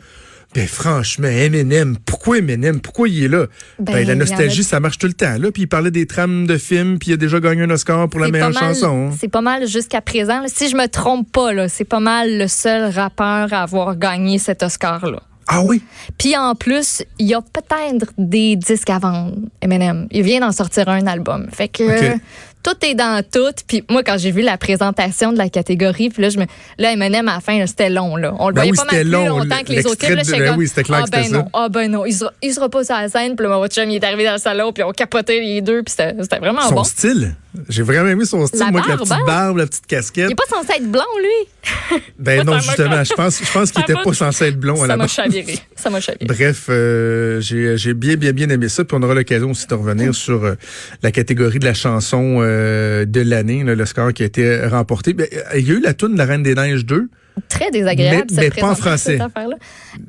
Ben 0.54 0.66
franchement, 0.68 1.28
Eminem, 1.28 1.96
pourquoi 2.04 2.38
Eminem? 2.38 2.80
Pourquoi 2.80 3.08
il 3.08 3.24
est 3.24 3.28
là? 3.28 3.46
Ben, 3.78 3.94
Ben, 3.94 4.06
la 4.06 4.12
a- 4.12 4.16
nostalgie, 4.16 4.62
ça 4.64 4.80
marche 4.80 4.98
tout 4.98 5.06
le 5.06 5.14
temps. 5.14 5.38
Là. 5.38 5.50
Puis 5.50 5.62
il 5.62 5.66
parlait 5.66 5.90
des 5.90 6.06
trames 6.06 6.46
de 6.46 6.58
films, 6.58 6.98
puis 6.98 7.10
il 7.10 7.14
a 7.14 7.16
déjà 7.16 7.40
gagné 7.40 7.62
un 7.62 7.70
Oscar 7.70 8.06
pour 8.08 8.20
la 8.20 8.28
meilleure 8.28 8.50
mal- 8.52 8.74
chanson. 8.74 9.08
hein. 9.10 9.16
C'est 9.18 9.28
pas 9.30 9.40
mal 9.40 9.66
jusqu'à 9.66 10.02
présent. 10.02 10.42
Si 10.46 10.68
je 10.68 10.76
me 10.76 10.88
trompe 10.88 11.32
pas, 11.32 11.54
là, 11.54 11.68
c'est 11.68 11.84
pas 11.86 12.00
mal 12.00 12.36
le 12.38 12.48
seul 12.48 12.90
rappeur 12.90 13.52
à 13.52 13.62
avoir 13.62 13.96
gagné 13.96 14.38
cet 14.38 14.62
Oscar-là. 14.62 15.22
Ah 15.48 15.62
oui? 15.62 15.82
Puis 16.18 16.36
en 16.36 16.54
plus, 16.54 17.02
il 17.18 17.26
y 17.26 17.34
a 17.34 17.40
peut-être 17.40 18.12
des 18.16 18.54
disques 18.56 18.90
à 18.90 18.98
vendre, 18.98 19.34
Eminem. 19.60 20.06
Il 20.10 20.22
vient 20.22 20.40
d'en 20.40 20.52
sortir 20.52 20.88
un 20.88 21.06
album. 21.06 21.48
Fait 21.52 21.68
que. 21.68 21.82
Euh, 22.66 22.70
tout 22.70 22.86
est 22.86 22.94
dans 22.94 23.22
tout. 23.22 23.52
Puis 23.66 23.84
moi, 23.90 24.02
quand 24.02 24.18
j'ai 24.18 24.30
vu 24.30 24.42
la 24.42 24.56
présentation 24.58 25.32
de 25.32 25.38
la 25.38 25.48
catégorie, 25.48 26.10
puis 26.10 26.22
là, 26.22 26.28
je 26.30 26.38
me, 26.38 26.44
là 26.78 26.92
Eminem, 26.92 27.28
à 27.28 27.34
la 27.34 27.40
fin, 27.40 27.66
c'était 27.66 27.90
long. 27.90 28.16
Là. 28.16 28.34
On 28.38 28.48
le 28.48 28.54
Ben 28.54 28.60
voyait 28.62 28.72
oui, 28.72 28.78
pas 28.78 28.84
mal 28.92 29.02
plus 29.02 29.10
long. 29.10 29.28
longtemps 29.38 29.62
que 29.66 29.72
les 29.72 29.86
autres 29.86 29.96
clips. 29.98 30.16
Là, 30.16 30.22
de- 30.24 30.30
ben 30.30 30.54
oui, 30.56 30.68
c'était 30.68 30.82
clair 30.84 31.00
ah 31.02 31.06
que 31.06 31.10
ben 31.10 31.30
non, 31.32 31.40
ça. 31.44 31.48
ah 31.52 31.68
ben 31.68 31.90
non. 31.90 32.06
Il 32.06 32.14
sera, 32.14 32.32
il 32.42 32.52
sera 32.52 32.68
pas 32.68 32.84
sur 32.84 32.94
la 32.94 33.08
scène. 33.08 33.36
Puis 33.36 33.46
là, 33.46 33.56
mon 33.56 33.66
chum, 33.68 33.88
il 33.90 33.96
est 33.96 34.04
arrivé 34.04 34.24
dans 34.24 34.32
le 34.32 34.38
salon, 34.38 34.72
puis 34.72 34.82
on 34.82 34.92
capotait 34.92 35.40
les 35.40 35.60
deux. 35.60 35.82
Puis 35.82 35.94
c'était 35.96 36.38
vraiment 36.38 36.62
Son 36.68 36.74
bon. 36.74 36.84
style. 36.84 37.34
J'ai 37.68 37.82
vraiment 37.82 38.08
aimé 38.08 38.24
son 38.24 38.46
style. 38.46 38.60
La 38.60 38.70
moi, 38.70 38.80
avec 38.80 38.92
la 38.92 38.96
petite 38.96 39.12
hein? 39.12 39.18
barbe, 39.26 39.58
la 39.58 39.66
petite 39.66 39.86
casquette. 39.86 40.28
Il 40.30 40.32
est 40.32 40.34
pas 40.34 40.44
censé 40.48 40.72
être 40.78 40.90
blond, 40.90 41.02
lui? 41.20 42.00
Ben 42.18 42.38
non, 42.44 42.52
Ça 42.52 42.56
m'a 42.56 42.60
justement, 42.62 43.04
je 43.04 43.12
pense, 43.14 43.38
je 43.44 43.52
pense 43.52 43.70
qu'il 43.72 43.80
Ça 43.80 43.84
était 43.84 43.92
m'a- 43.92 44.02
pas 44.04 44.14
censé 44.14 44.44
être 44.46 44.58
blond 44.58 44.76
à 44.76 44.78
Ça 44.82 44.86
la 44.86 44.96
m'a 44.96 45.04
base. 45.04 45.12
chaviré. 45.12 45.58
Ça 45.76 45.90
m'a 45.90 46.00
chaviré. 46.00 46.24
Bref, 46.24 46.66
euh, 46.70 47.40
j'ai 47.40 47.76
j'ai 47.76 47.92
bien, 47.94 48.14
bien, 48.16 48.32
bien 48.32 48.48
aimé 48.48 48.68
ça. 48.70 48.84
Puis 48.84 48.96
on 48.98 49.02
aura 49.02 49.14
l'occasion 49.14 49.50
aussi 49.50 49.66
de 49.66 49.74
revenir 49.74 50.14
sur 50.14 50.42
euh, 50.44 50.54
la 51.02 51.12
catégorie 51.12 51.58
de 51.58 51.64
la 51.66 51.74
chanson 51.74 52.40
euh, 52.52 53.04
de 53.04 53.20
l'année, 53.20 53.64
le 53.64 53.86
score 53.86 54.12
qui 54.12 54.22
a 54.22 54.26
été 54.26 54.66
remporté. 54.66 55.12
Ben, 55.14 55.26
euh, 55.32 55.58
il 55.58 55.66
y 55.66 55.70
a 55.70 55.74
eu 55.74 55.80
la 55.80 55.94
toune 55.94 56.12
de 56.12 56.18
la 56.18 56.24
Reine 56.26 56.42
des 56.42 56.54
Neiges 56.54 56.84
2. 56.86 57.08
Très 57.48 57.70
désagréable. 57.70 58.26
Mais- 58.32 58.42
mais 58.42 58.50
pas 58.50 58.70
en 58.70 58.74
français. 58.74 59.18
cette. 59.18 59.32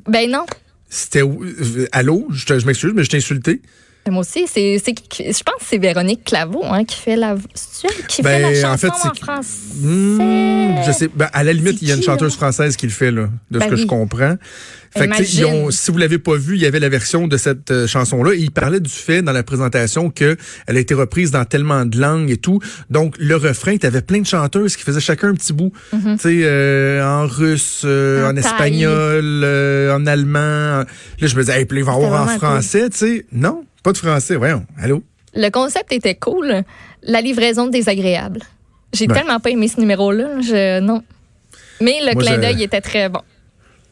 Ben 0.08 0.30
non. 0.30 0.44
C'était 0.88 1.22
où- 1.22 1.42
euh, 1.44 1.86
allô, 1.92 2.28
je, 2.30 2.58
je 2.58 2.66
m'excuse, 2.66 2.92
mais 2.94 3.02
je 3.04 3.10
t'ai 3.10 3.16
insulté. 3.16 3.62
Moi 4.10 4.20
aussi, 4.20 4.46
c'est, 4.46 4.80
c'est 4.84 4.94
je 5.18 5.42
pense 5.42 5.54
que 5.60 5.64
c'est 5.66 5.78
Véronique 5.78 6.24
Claveau 6.24 6.62
hein, 6.64 6.84
qui 6.84 6.96
fait 6.96 7.16
la, 7.16 7.36
qui 8.08 8.16
fait 8.16 8.22
Ben, 8.22 8.42
la 8.42 8.48
en 8.48 8.72
chanson 8.72 8.76
fait, 8.76 8.92
c'est 9.02 9.08
en 9.08 9.12
qui- 9.12 9.22
français. 9.22 9.48
Hmm, 9.80 10.82
je 10.86 10.92
sais. 10.92 11.08
Ben, 11.14 11.28
à 11.32 11.42
la 11.42 11.52
limite, 11.52 11.80
il 11.80 11.88
y 11.88 11.92
a 11.92 11.94
une 11.94 12.02
chanteuse 12.02 12.32
là? 12.32 12.36
française 12.36 12.76
qui 12.76 12.86
le 12.86 12.92
fait, 12.92 13.10
là, 13.10 13.28
de 13.50 13.58
ce 13.58 13.64
Ben 13.64 13.70
que 13.70 13.76
je 13.76 13.86
comprends. 13.86 14.36
Fait 14.96 15.08
que, 15.08 15.22
ils 15.22 15.44
ont- 15.44 15.72
si 15.72 15.90
vous 15.90 15.98
l'avez 15.98 16.18
pas 16.18 16.36
vu, 16.36 16.54
il 16.54 16.62
y 16.62 16.66
avait 16.66 16.78
la 16.78 16.88
version 16.88 17.26
de 17.26 17.36
cette 17.36 17.72
euh, 17.72 17.86
chanson-là. 17.88 18.34
Il 18.34 18.52
parlait 18.52 18.78
du 18.78 18.90
fait 18.90 19.22
dans 19.22 19.32
la 19.32 19.42
présentation 19.42 20.08
que 20.10 20.36
elle 20.68 20.76
a 20.76 20.80
été 20.80 20.94
reprise 20.94 21.32
dans 21.32 21.44
tellement 21.44 21.84
de 21.84 21.98
langues 21.98 22.30
et 22.30 22.36
tout. 22.36 22.60
Donc, 22.90 23.16
le 23.18 23.34
refrain, 23.34 23.76
tu 23.76 23.86
avais 23.86 24.02
plein 24.02 24.20
de 24.20 24.26
chanteuses 24.26 24.76
qui 24.76 24.84
faisaient 24.84 25.00
chacun 25.00 25.30
un 25.30 25.34
petit 25.34 25.52
bout. 25.52 25.72
Tu 25.90 25.98
sais, 26.18 26.40
euh, 26.44 27.04
en 27.04 27.26
russe, 27.26 27.82
euh, 27.84 28.20
Mm-hmm. 28.20 28.26
En 28.26 28.30
en, 28.30 28.36
espagnol, 28.36 29.40
euh, 29.44 29.96
en 29.96 30.06
allemand. 30.06 30.84
Là, 30.84 30.84
je 31.20 31.34
me 31.34 31.40
disais, 31.42 31.58
hey, 31.58 31.64
puis 31.64 31.78
il 31.78 31.84
va 31.84 31.92
y 31.92 31.94
avoir 31.96 32.22
en 32.22 32.28
français, 32.38 32.88
tu 32.90 32.96
sais. 32.98 33.26
Non, 33.32 33.64
pas 33.84 33.92
de 33.92 33.98
français. 33.98 34.34
Voyons, 34.34 34.66
allô? 34.76 35.04
Le 35.34 35.48
concept 35.50 35.92
était 35.92 36.16
cool. 36.16 36.62
La 37.02 37.20
livraison 37.20 37.68
désagréable. 37.68 38.40
J'ai 38.92 39.06
Ben. 39.06 39.14
tellement 39.14 39.38
pas 39.40 39.50
aimé 39.50 39.68
ce 39.68 39.78
numéro-là. 39.78 40.40
Je, 40.40 40.80
non. 40.80 41.02
Mais 41.80 41.98
le 42.00 42.12
Moi, 42.14 42.22
clin 42.22 42.34
je- 42.36 42.40
d'œil 42.40 42.62
était 42.64 42.80
très 42.80 43.08
bon. 43.08 43.20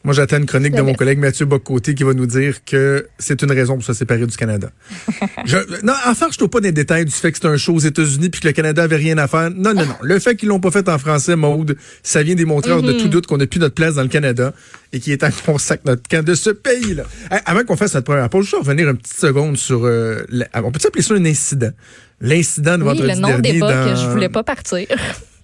Moi, 0.03 0.13
j'attends 0.13 0.37
une 0.37 0.45
chronique 0.45 0.75
de 0.75 0.81
mon 0.81 0.93
collègue 0.93 1.17
Mathieu 1.19 1.45
Bocoté 1.45 1.95
qui 1.95 2.03
va 2.03 2.13
nous 2.13 2.25
dire 2.25 2.65
que 2.65 3.07
c'est 3.17 3.41
une 3.41 3.51
raison 3.51 3.75
pour 3.75 3.83
se 3.85 3.93
séparer 3.93 4.25
du 4.27 4.35
Canada. 4.35 4.69
je, 5.45 5.57
non, 5.85 5.93
enfin, 6.07 6.27
je 6.37 6.43
ne 6.43 6.47
pas 6.47 6.59
des 6.59 6.73
détails 6.73 7.05
du 7.05 7.11
fait 7.11 7.31
que 7.31 7.37
c'est 7.41 7.47
un 7.47 7.55
show 7.55 7.73
aux 7.75 7.79
États-Unis 7.79 8.29
puis 8.29 8.41
que 8.41 8.47
le 8.47 8.53
Canada 8.53 8.83
avait 8.83 8.97
rien 8.97 9.17
à 9.17 9.29
faire. 9.29 9.49
Non, 9.51 9.73
non, 9.73 9.85
non. 9.85 9.95
Le 10.01 10.19
fait 10.19 10.35
qu'ils 10.35 10.49
l'ont 10.49 10.59
pas 10.59 10.71
fait 10.71 10.89
en 10.89 10.97
français, 10.97 11.37
Maude, 11.37 11.77
ça 12.03 12.21
vient 12.21 12.35
démontrer 12.35 12.81
de 12.81 12.91
tout 12.93 13.07
doute 13.07 13.27
qu'on 13.27 13.37
n'a 13.37 13.47
plus 13.47 13.61
notre 13.61 13.75
place 13.75 13.95
dans 13.95 14.01
le 14.01 14.09
Canada 14.09 14.53
et 14.91 14.99
qu'il 14.99 15.13
est 15.13 15.17
temps 15.17 15.29
qu'on 15.45 15.57
sac 15.57 15.81
notre 15.85 16.07
camp 16.09 16.23
de 16.25 16.35
ce 16.35 16.49
pays-là. 16.49 17.03
Hey, 17.31 17.39
avant 17.45 17.63
qu'on 17.63 17.77
fasse 17.77 17.93
notre 17.93 18.05
première 18.05 18.29
pause, 18.29 18.45
je 18.45 18.51
vais 18.51 18.57
revenir 18.57 18.89
une 18.89 18.97
petite 18.97 19.17
seconde 19.17 19.55
sur... 19.55 19.85
euh, 19.85 20.23
la- 20.27 20.47
on 20.55 20.71
peut 20.71 20.79
appeler 20.85 21.01
ça 21.03 21.13
un 21.13 21.25
incident? 21.25 21.71
L'incident 22.19 22.77
de 22.77 22.83
Oui, 22.83 22.89
vendredi 22.89 23.13
le 23.15 23.19
nom 23.19 23.27
dernier 23.39 23.59
dans 23.59 23.95
je 23.95 24.09
voulais 24.09 24.29
pas 24.29 24.43
partir. 24.43 24.87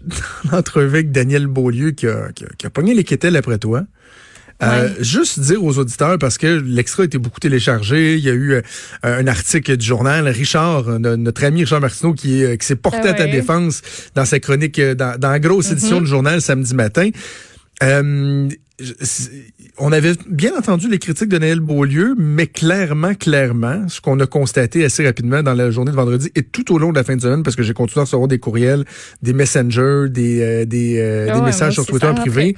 l'entrevue 0.51 0.97
avec 0.97 1.11
Daniel 1.11 1.47
Beaulieu 1.47 1.91
qui 1.91 2.07
a, 2.07 2.31
qui 2.33 2.43
a, 2.45 2.47
qui 2.57 2.65
a 2.65 2.69
pogné 2.69 2.93
les 2.93 3.03
quételles 3.03 3.35
après 3.35 3.57
toi. 3.57 3.83
Euh. 4.61 4.89
Juste 4.99 5.39
dire 5.39 5.63
aux 5.63 5.77
auditeurs, 5.77 6.17
parce 6.19 6.37
que 6.37 6.47
l'extra 6.47 7.03
a 7.03 7.05
été 7.05 7.17
beaucoup 7.17 7.39
téléchargé, 7.39 8.15
il 8.15 8.23
y 8.25 8.29
a 8.29 8.33
eu 8.33 8.53
euh, 8.53 8.61
un 9.03 9.25
article 9.27 9.77
du 9.77 9.85
journal, 9.85 10.27
Richard, 10.27 10.89
euh, 10.89 10.99
no- 10.99 11.15
notre 11.15 11.45
ami 11.45 11.61
Richard 11.61 11.79
Martineau, 11.81 12.13
qui, 12.13 12.43
est- 12.43 12.57
qui 12.57 12.65
s'est 12.67 12.75
porté 12.75 12.99
Ah 13.05 13.09
à 13.11 13.13
ta 13.13 13.27
défense 13.27 13.81
dans 14.15 14.25
sa 14.25 14.39
chronique, 14.39 14.79
dans, 14.81 15.17
dans 15.17 15.29
la 15.29 15.39
grosse 15.39 15.71
édition 15.71 15.97
Mhm. 15.97 16.03
du 16.03 16.09
journal 16.09 16.41
samedi 16.41 16.75
matin. 16.75 17.09
Euh, 17.83 18.49
on 19.77 19.91
avait 19.91 20.13
bien 20.29 20.55
entendu 20.57 20.89
les 20.89 20.99
critiques 20.99 21.27
de 21.29 21.37
Noël 21.37 21.59
Beaulieu, 21.59 22.15
mais 22.17 22.47
clairement, 22.47 23.13
clairement, 23.13 23.87
ce 23.89 23.99
qu'on 24.01 24.19
a 24.19 24.25
constaté 24.25 24.83
assez 24.85 25.05
rapidement 25.05 25.43
dans 25.43 25.53
la 25.53 25.69
journée 25.71 25.91
de 25.91 25.95
vendredi 25.95 26.29
et 26.35 26.43
tout 26.43 26.73
au 26.73 26.79
long 26.79 26.91
de 26.91 26.97
la 26.97 27.03
fin 27.03 27.15
de 27.15 27.21
semaine, 27.21 27.43
parce 27.43 27.55
que 27.55 27.63
j'ai 27.63 27.73
continué 27.73 28.01
à 28.01 28.03
recevoir 28.03 28.27
des 28.27 28.39
courriels, 28.39 28.85
des 29.21 29.33
messengers, 29.33 30.05
des, 30.09 30.41
euh, 30.41 30.65
des, 30.65 30.97
euh, 30.97 31.27
Ah 31.29 31.33
des 31.33 31.39
ouais, 31.39 31.45
messages 31.47 31.73
sur 31.73 31.85
Twitter 31.85 32.07
en 32.07 32.15
privé. 32.15 32.55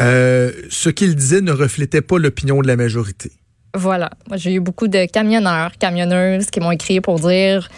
Euh, 0.00 0.52
ce 0.70 0.88
qu'il 0.88 1.14
disait 1.16 1.40
ne 1.40 1.52
reflétait 1.52 2.00
pas 2.02 2.18
l'opinion 2.18 2.60
de 2.62 2.66
la 2.66 2.76
majorité. 2.76 3.32
Voilà. 3.74 4.10
Moi, 4.28 4.36
j'ai 4.36 4.54
eu 4.54 4.60
beaucoup 4.60 4.88
de 4.88 5.04
camionneurs, 5.06 5.72
camionneuses 5.78 6.46
qui 6.46 6.60
m'ont 6.60 6.70
écrit 6.72 7.00
pour 7.00 7.18
dire 7.20 7.68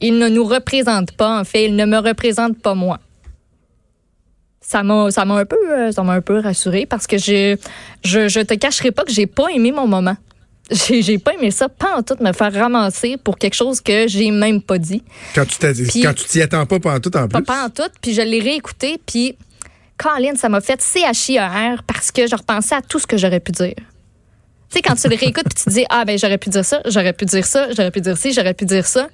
ils 0.00 0.18
ne 0.18 0.28
nous 0.28 0.44
représentent 0.44 1.12
pas, 1.12 1.40
en 1.40 1.44
fait, 1.44 1.66
ils 1.66 1.76
ne 1.76 1.86
me 1.86 1.98
représentent 1.98 2.60
pas 2.60 2.74
moi. 2.74 2.98
Ça 4.60 4.82
m'a, 4.82 5.10
ça 5.10 5.24
m'a 5.24 5.36
un 5.36 5.44
peu, 5.44 5.56
euh, 5.70 5.92
ça 5.92 6.02
m'a 6.02 6.14
un 6.14 6.20
peu 6.20 6.38
rassurée 6.40 6.86
parce 6.86 7.06
que 7.06 7.16
j'ai, 7.18 7.58
je, 8.04 8.28
je 8.28 8.40
te 8.40 8.54
cacherai 8.54 8.90
pas 8.92 9.04
que 9.04 9.12
j'ai 9.12 9.26
pas 9.26 9.48
aimé 9.54 9.72
mon 9.72 9.86
moment. 9.86 10.16
J'ai, 10.70 11.02
j'ai 11.02 11.18
pas 11.18 11.34
aimé 11.34 11.50
ça, 11.50 11.68
pas 11.68 11.96
en 11.98 12.02
tout 12.02 12.16
me 12.20 12.32
faire 12.32 12.52
ramasser 12.52 13.18
pour 13.22 13.36
quelque 13.36 13.52
chose 13.54 13.82
que 13.82 14.08
j'ai 14.08 14.30
même 14.30 14.62
pas 14.62 14.78
dit. 14.78 15.02
Quand 15.34 15.44
tu 15.46 15.58
t'as- 15.58 15.74
Puis- 15.74 16.00
quand 16.00 16.14
tu 16.14 16.24
t'y 16.24 16.40
attends 16.40 16.64
pas 16.64 16.80
pendant 16.80 17.00
tout 17.00 17.14
en 17.16 17.28
Pas, 17.28 17.38
plus. 17.38 17.44
pas 17.44 17.66
en 17.66 17.68
tout, 17.70 17.82
puis 18.00 18.14
je 18.14 18.22
l'ai 18.22 18.40
réécouté, 18.40 18.98
puis 19.06 19.36
Colin, 19.96 20.34
ça 20.36 20.48
m'a 20.48 20.60
fait 20.60 20.80
CHIER 20.82 21.76
parce 21.86 22.10
que 22.10 22.26
je 22.26 22.34
repensais 22.34 22.74
à 22.74 22.82
tout 22.82 22.98
ce 22.98 23.06
que 23.06 23.16
j'aurais 23.16 23.40
pu 23.40 23.52
dire. 23.52 23.74
Tu 23.76 23.82
sais, 24.78 24.82
quand 24.82 24.94
tu 24.96 25.08
le 25.08 25.16
réécoutes 25.16 25.44
puis 25.44 25.54
tu 25.54 25.64
te 25.64 25.70
dis, 25.70 25.84
ah 25.88 26.04
ben 26.04 26.18
j'aurais 26.18 26.38
pu 26.38 26.50
dire 26.50 26.64
ça, 26.64 26.80
j'aurais 26.86 27.12
pu 27.12 27.24
dire 27.26 27.46
ça, 27.46 27.68
j'aurais 27.72 27.90
pu 27.90 28.00
dire 28.00 28.16
ci, 28.18 28.32
j'aurais 28.32 28.54
pu 28.54 28.64
dire 28.64 28.86
ça. 28.86 29.08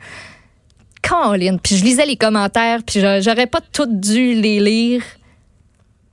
Colin, 1.03 1.57
puis 1.59 1.77
je 1.77 1.85
lisais 1.85 2.07
les 2.07 2.17
commentaires, 2.17 2.81
puis 2.87 3.01
j'aurais 3.01 3.47
pas 3.47 3.61
tout 3.73 3.87
dû 3.89 4.35
les 4.35 4.61
lire. 4.61 5.03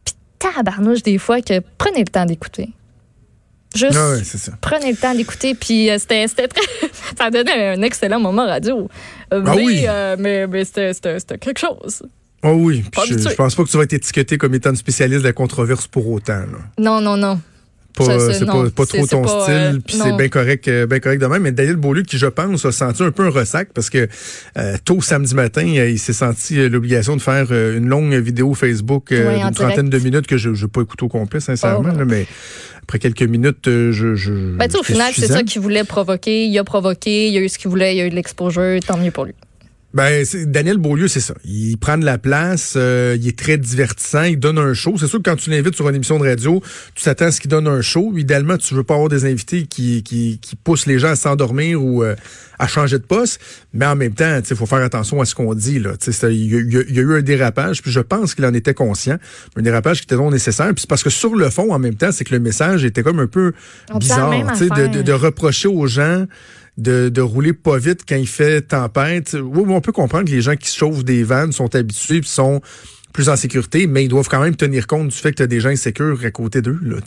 Puis 0.06 0.16
tabarnouche 0.40 1.04
des 1.04 1.18
fois 1.18 1.42
que 1.42 1.62
prenez 1.78 2.00
le 2.00 2.06
temps 2.06 2.26
d'écouter. 2.26 2.70
Juste 3.76 3.98
Ah 3.98 4.16
ça. 4.24 4.54
prenez 4.62 4.92
le 4.92 4.98
temps 4.98 5.14
d'écouter, 5.14 5.54
puis 5.54 5.90
euh, 5.90 5.98
c'était 6.00 6.28
très... 6.28 6.50
ça 7.18 7.30
donnait 7.30 7.76
un 7.76 7.82
excellent 7.84 8.20
moment 8.20 8.46
radio. 8.46 8.90
Euh, 9.34 9.44
Ah 9.46 9.54
mais 9.56 9.64
oui. 9.64 9.86
euh, 9.88 10.16
mais, 10.18 10.48
mais 10.48 10.64
c'était 10.66 11.38
quelque 11.38 11.60
chose. 11.60 12.04
Oh 12.44 12.52
oui, 12.52 12.84
puis 12.92 13.02
je, 13.08 13.34
pense 13.36 13.56
pas 13.56 13.64
que 13.64 13.70
tu 13.70 13.78
vas 13.78 13.84
être 13.84 13.94
étiqueté 13.94 14.38
comme 14.38 14.54
étant 14.54 14.70
une 14.70 14.76
spécialiste 14.76 15.22
de 15.22 15.28
la 15.28 15.34
controverse 15.34 15.88
pour 15.88 16.08
autant. 16.12 16.34
là. 16.40 16.60
Non, 16.78 17.02
non, 17.02 17.18
non. 17.18 17.40
Pas, 17.96 18.06
Ça, 18.20 18.32
c'est- 18.32 18.46
pas, 18.46 18.70
pas 18.70 18.86
trop 18.86 19.08
ton 19.08 19.24
pas, 19.24 19.42
style, 19.42 19.54
euh, 19.56 19.80
puis 19.84 19.96
c'est 19.96 20.16
bien 20.16 20.30
correct, 20.30 20.68
euh, 20.68 20.86
bien 20.86 21.00
correct 21.00 21.20
de 21.20 21.26
même. 21.26 21.42
Mais 21.42 21.52
Daniel 21.52 21.78
Beaulieu, 21.78 22.04
qui 22.04 22.20
je 22.20 22.28
pense 22.28 22.64
a 22.64 22.72
senti 22.72 23.02
un 23.02 23.10
peu 23.10 23.26
un 23.26 23.32
ressac 23.32 23.70
parce 23.74 23.90
que 23.90 24.08
euh, 24.56 24.78
tôt 24.86 25.02
samedi 25.02 25.34
matin, 25.34 25.66
euh, 25.78 25.90
il 25.90 25.98
s'est 25.98 26.14
senti 26.14 26.60
euh, 26.60 26.70
l'obligation 26.70 27.16
de 27.16 27.22
faire 27.22 27.48
euh, 27.50 27.76
une 27.76 27.88
longue 27.88 28.14
vidéo 28.14 28.54
Facebook 28.54 29.12
euh, 29.12 29.38
d'une 29.44 29.52
trentaine 29.56 29.90
de 29.90 29.98
minutes 29.98 30.28
que 30.28 30.38
je 30.38 30.50
n'ai 30.52 30.68
pas 30.72 30.82
écouté 30.82 31.06
au 31.06 31.08
complet, 31.08 31.40
sincèrement. 31.40 31.90
Oh. 31.92 31.98
là, 31.98 32.06
mais 32.06 32.28
après 32.84 33.00
quelques 33.00 33.24
minutes, 33.24 33.68
euh, 33.68 33.92
je, 33.92 34.14
je 34.14 34.32
Ben, 34.32 34.70
au 34.80 34.84
final, 34.84 35.12
c'est 35.16 35.26
ça 35.28 35.42
qu'il 35.42 35.62
voulait 35.62 35.84
provoquer. 35.84 36.46
Il 36.46 36.58
a 36.60 36.64
provoqué, 36.64 37.30
il 37.30 37.38
a 37.38 37.42
eu 37.42 37.50
ce 37.50 37.58
qu'il 37.58 37.72
voulait, 37.72 37.96
il 37.96 38.02
a 38.02 38.06
eu 38.06 38.12
de 38.12 38.16
l'exposure, 38.16 38.80
tant 38.86 38.98
mieux 38.98 39.10
pour 39.10 39.26
lui. 39.26 39.34
Ben, 39.94 40.26
Daniel 40.46 40.78
Beaulieu, 40.78 41.08
c'est 41.08 41.22
ça. 41.22 41.34
Il 41.46 41.78
prend 41.78 41.98
de 41.98 42.04
la 42.04 42.18
place, 42.18 42.74
euh, 42.76 43.18
il 43.20 43.28
est 43.28 43.38
très 43.38 43.58
divertissant, 43.58 44.24
il 44.24 44.38
donne 44.38 44.58
un 44.58 44.74
show. 44.74 44.96
C'est 45.00 45.08
sûr 45.08 45.20
que 45.20 45.30
quand 45.30 45.38
tu 45.38 45.50
l'invites 45.50 45.76
sur 45.76 45.88
une 45.88 45.96
émission 45.96 46.20
de 46.20 46.28
radio, 46.28 46.62
tu 46.94 47.06
t'attends 47.06 47.26
à 47.26 47.32
ce 47.32 47.40
qu'il 47.40 47.50
donne 47.50 47.68
un 47.68 47.82
show. 47.82 48.14
Idéalement, 48.18 48.58
tu 48.58 48.76
veux 48.76 48.84
pas 48.84 48.96
avoir 48.96 49.08
des 49.08 49.24
invités 49.26 49.66
qui, 49.66 50.04
qui, 50.04 50.40
qui 50.42 50.56
poussent 50.58 50.88
les 50.88 51.00
gens 51.00 51.08
à 51.08 51.16
s'endormir 51.16 51.82
ou 51.82 52.04
euh, 52.04 52.16
à 52.60 52.68
changer 52.68 53.00
de 53.00 53.04
poste. 53.04 53.40
Mais 53.74 53.86
en 53.86 53.96
même 53.96 54.14
temps, 54.14 54.40
il 54.48 54.56
faut 54.58 54.66
faire 54.66 54.84
attention 54.84 55.22
à 55.22 55.26
ce 55.26 55.34
qu'on 55.34 55.54
dit. 55.56 55.80
Là. 55.80 55.94
Il 56.24 56.54
y, 56.54 56.78
a, 56.78 56.82
y, 56.90 57.00
a 57.00 57.02
eu 57.02 57.18
un 57.18 57.22
dérapage, 57.22 57.82
puis 57.82 57.92
je 57.92 58.02
pense 58.02 58.36
qu'il 58.36 58.46
en 58.46 58.54
était 58.54 58.74
conscient. 58.74 59.18
Un 59.56 59.62
dérapage 59.62 60.00
qui 60.00 60.04
était 60.04 60.18
non 60.18 60.32
nécessaire. 60.32 60.68
Puis 60.74 60.82
c'est 60.82 60.90
parce 60.90 61.04
que 61.04 61.10
sur 61.10 61.34
le 61.34 61.50
fond, 61.50 61.72
en 61.72 61.80
même 61.80 61.96
temps, 61.96 62.12
c'est 62.12 62.26
que 62.26 62.34
le 62.34 62.42
message 62.42 62.84
était 62.84 63.04
comme 63.04 63.20
un 63.20 63.28
peu 63.28 63.54
bizarre. 63.96 64.32
De, 64.32 64.98
de, 64.98 65.02
de 65.02 65.12
reprocher 65.14 65.70
aux 65.70 65.88
gens 65.88 66.26
de, 66.78 67.22
rouler 67.22 67.54
pas 67.54 67.78
vite 67.78 68.02
quand 68.08 68.16
il 68.16 68.28
fait 68.28 68.62
tempête. 68.62 69.36
Oui, 69.42 69.64
on 69.68 69.82
peut 69.82 69.92
comprendre 69.92 70.26
que 70.26 70.32
les 70.32 70.42
gens 70.42 70.56
qui 70.56 70.74
chauffent 70.74 71.04
des 71.04 71.24
vannes 71.24 71.52
sont 71.52 71.74
habitués 71.76 72.18
et 72.18 72.24
sont 72.24 72.62
plus 73.14 73.30
en 73.30 73.36
sécurité, 73.36 73.88
mais 73.88 74.04
ils 74.04 74.10
doivent 74.10 74.28
quand 74.30 74.42
même 74.42 74.56
tenir 74.56 74.86
compte 74.86 75.08
du 75.08 75.16
fait 75.16 75.32
que 75.32 75.42
tu 75.42 75.48
des 75.48 75.60
gens 75.60 75.70
insécures 75.70 76.20
à 76.24 76.30
côté 76.30 76.62
d'eux. 76.62 76.78
Là, 76.84 76.98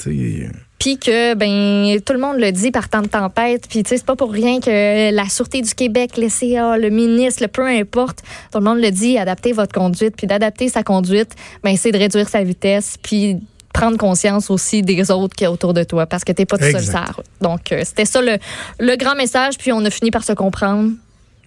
puis 0.81 0.99
que 0.99 1.35
ben 1.35 2.01
tout 2.01 2.15
le 2.15 2.19
monde 2.19 2.39
le 2.39 2.51
dit 2.51 2.71
par 2.71 2.89
temps 2.89 3.03
de 3.03 3.07
tempête, 3.07 3.67
puis 3.69 3.83
tu 3.83 3.97
c'est 3.97 4.05
pas 4.05 4.17
pour 4.17 4.33
rien 4.33 4.61
que 4.61 5.15
la 5.15 5.29
sûreté 5.29 5.61
du 5.61 5.75
Québec, 5.75 6.17
les 6.17 6.31
CA, 6.31 6.79
le 6.79 6.89
ministre, 6.89 7.43
le 7.43 7.49
peu 7.49 7.67
importe, 7.67 8.23
tout 8.51 8.59
le 8.59 8.65
monde 8.65 8.81
le 8.81 8.91
dit, 8.91 9.19
adaptez 9.19 9.53
votre 9.53 9.73
conduite, 9.73 10.15
puis 10.17 10.27
d'adapter 10.27 10.69
sa 10.69 10.83
conduite, 10.83 11.37
ben 11.63 11.77
c'est 11.77 11.93
de 11.93 11.99
réduire 11.99 12.29
sa 12.29 12.43
vitesse, 12.43 12.97
puis 13.01 13.37
prendre 13.73 13.97
conscience 13.97 14.51
aussi 14.51 14.83
des 14.83 15.11
autres 15.11 15.35
qui 15.35 15.45
est 15.45 15.49
autour 15.49 15.75
de 15.75 15.85
toi 15.85 16.07
parce 16.07 16.25
que 16.25 16.33
tu 16.33 16.43
n'es 16.43 16.47
pas 16.47 16.59
tout 16.59 16.71
seul 16.71 16.83
ça. 16.83 17.05
Donc, 17.41 17.73
euh, 17.73 17.83
c'était 17.85 18.05
ça 18.05 18.21
le, 18.21 18.39
le, 18.79 18.97
grand 18.97 19.15
message, 19.15 19.59
puis 19.59 19.73
on 19.73 19.85
a 19.85 19.91
fini 19.91 20.11
par 20.11 20.25
se 20.25 20.33
comprendre. 20.33 20.93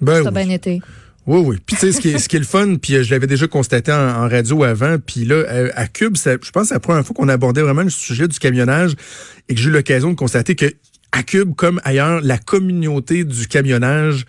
Ben 0.02 0.24
ça 0.24 0.30
a 0.30 0.32
bien 0.32 0.50
été. 0.50 0.82
Oui, 1.26 1.42
oui. 1.46 1.58
Puis 1.66 1.78
tu 1.78 1.82
sais, 1.88 1.92
ce 1.94 2.02
qui 2.02 2.10
est, 2.10 2.18
ce 2.18 2.28
qui 2.28 2.36
est 2.36 2.40
le 2.40 2.46
fun, 2.46 2.76
puis 2.76 2.96
euh, 2.96 3.04
je 3.04 3.12
l'avais 3.12 3.28
déjà 3.28 3.48
constaté 3.48 3.92
en, 3.92 4.28
radio 4.28 4.64
avant, 4.64 4.98
puis 5.06 5.26
là, 5.26 5.44
à, 5.76 5.88
Cube, 5.88 6.18
je 6.18 6.52
pense 6.52 6.64
que 6.64 6.68
c'est 6.70 6.74
la 6.74 6.80
première 6.80 7.06
fois 7.06 7.16
qu'on 7.16 7.30
abordait 7.30 7.62
vraiment 7.62 7.84
le 7.84 7.90
sujet 7.90 8.28
du 8.28 8.40
camionnage 8.40 8.94
et 9.48 9.56
que 9.56 9.62
j'ai 9.62 9.70
eu 9.70 9.74
l'occasion 9.74 10.10
de 10.10 10.16
constater 10.16 10.56
que 10.56 10.66
à 11.14 11.24
Cube, 11.24 11.54
comme 11.56 11.80
ailleurs, 11.84 12.22
la 12.22 12.38
communauté 12.38 13.24
du 13.24 13.48
camionnage 13.48 14.26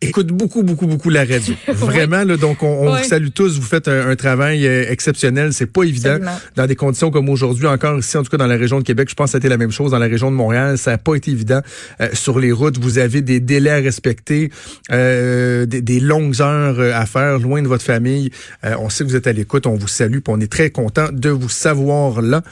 écoute 0.00 0.28
beaucoup, 0.28 0.62
beaucoup, 0.62 0.86
beaucoup 0.86 1.10
la 1.10 1.24
radio. 1.24 1.54
Vraiment, 1.68 2.24
là, 2.24 2.36
donc 2.36 2.62
on, 2.62 2.96
vous 2.96 3.04
salue 3.04 3.28
tous. 3.34 3.58
Vous 3.58 3.66
faites 3.66 3.88
un, 3.88 4.16
travail 4.16 4.66
euh, 4.66 4.90
exceptionnel. 4.90 5.52
C'est 5.52 5.66
pas 5.66 5.82
évident 5.82 6.18
dans 6.56 6.66
des 6.66 6.76
conditions 6.76 7.10
comme 7.10 7.28
aujourd'hui, 7.28 7.66
encore 7.66 7.98
ici, 7.98 8.16
en 8.16 8.22
tout 8.22 8.30
cas 8.30 8.38
dans 8.38 8.46
la 8.46 8.56
région 8.56 8.78
de 8.78 8.84
Québec. 8.84 9.08
Je 9.10 9.14
pense 9.14 9.26
que 9.26 9.38
c'était 9.38 9.48
la 9.48 9.58
même 9.58 9.70
chose 9.70 9.90
dans 9.90 9.98
la 9.98 10.06
région 10.06 10.30
de 10.30 10.36
Montréal. 10.36 10.78
Ça 10.78 10.92
n'a 10.92 10.98
pas 10.98 11.14
été 11.14 11.30
évident 11.30 11.60
euh, 12.00 12.08
sur 12.14 12.38
les 12.38 12.52
routes. 12.52 12.78
Vous 12.78 12.98
avez 12.98 13.20
des 13.20 13.40
délais 13.40 13.70
à 13.70 13.76
respecter, 13.76 14.50
euh, 14.90 15.66
des, 15.66 16.00
longues 16.00 16.40
heures 16.40 16.80
à 16.80 17.04
faire 17.04 17.38
loin 17.38 17.60
de 17.60 17.68
votre 17.68 17.84
famille. 17.84 18.30
on 18.62 18.88
sait 18.88 19.04
que 19.04 19.10
vous 19.10 19.16
êtes 19.16 19.26
à 19.26 19.32
l'écoute. 19.32 19.66
On 19.66 19.76
vous 19.76 19.88
salue. 19.88 20.18
on 20.28 20.40
est 20.40 20.50
très 20.50 20.70
content 20.70 21.08
de 21.12 21.28
vous 21.28 21.48
savoir 21.50 22.22
là. 22.22 22.42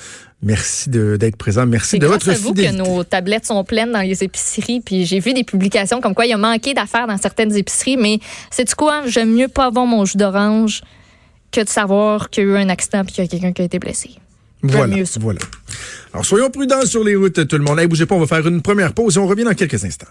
Merci 0.40 0.88
d'être 0.88 1.36
présent. 1.36 1.66
Merci 1.66 1.98
de 1.98 2.06
votre 2.06 2.32
fidélité. 2.32 2.68
C'est 2.68 2.76
vous 2.76 2.84
que 2.84 2.90
nos 2.90 3.04
tablettes 3.04 3.46
sont 3.46 3.64
pleines 3.64 3.90
dans 3.90 4.00
les 4.00 4.22
épiceries. 4.22 4.80
Puis 4.80 5.04
j'ai 5.04 5.18
vu 5.18 5.34
des 5.34 5.42
publications 5.42 6.00
comme 6.00 6.14
quoi 6.14 6.26
il 6.26 6.30
y 6.30 6.32
a 6.32 6.36
manqué 6.36 6.74
d'affaires 6.74 7.08
dans 7.08 7.18
certaines 7.18 7.54
épiceries. 7.56 7.96
Mais 7.96 8.20
c'est 8.50 8.64
du 8.64 8.74
quoi? 8.74 9.02
J'aime 9.06 9.34
mieux 9.34 9.48
pas 9.48 9.66
avoir 9.66 9.86
mon 9.86 10.04
jus 10.04 10.16
d'orange 10.16 10.82
que 11.50 11.60
de 11.60 11.68
savoir 11.68 12.30
qu'il 12.30 12.44
y 12.44 12.46
a 12.46 12.50
eu 12.50 12.56
un 12.56 12.68
accident 12.68 13.04
puis 13.04 13.14
qu'il 13.14 13.24
y 13.24 13.26
a 13.26 13.30
quelqu'un 13.30 13.52
qui 13.52 13.62
a 13.62 13.64
été 13.64 13.78
blessé. 13.78 14.10
Voilà, 14.62 14.96
mieux 14.96 15.04
ça. 15.04 15.20
voilà. 15.20 15.40
Alors 16.12 16.24
soyons 16.24 16.50
prudents 16.50 16.84
sur 16.84 17.04
les 17.04 17.16
routes, 17.16 17.46
tout 17.46 17.58
le 17.58 17.64
monde. 17.64 17.78
Hey, 17.78 17.86
bougez 17.86 18.06
pas, 18.06 18.14
on 18.14 18.20
va 18.20 18.26
faire 18.26 18.46
une 18.46 18.62
première 18.62 18.92
pause 18.92 19.16
et 19.16 19.20
on 19.20 19.26
revient 19.26 19.44
dans 19.44 19.54
quelques 19.54 19.84
instants. 19.84 20.06